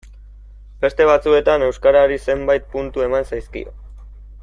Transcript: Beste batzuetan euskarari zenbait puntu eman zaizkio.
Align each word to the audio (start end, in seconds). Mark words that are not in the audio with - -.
Beste 0.85 1.05
batzuetan 1.09 1.65
euskarari 1.67 2.17
zenbait 2.31 2.67
puntu 2.77 3.05
eman 3.11 3.29
zaizkio. 3.33 3.75